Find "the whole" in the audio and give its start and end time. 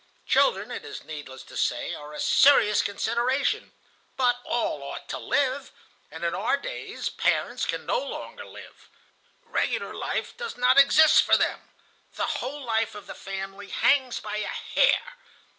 12.15-12.63